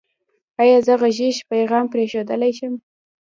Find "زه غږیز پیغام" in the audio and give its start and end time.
0.85-1.85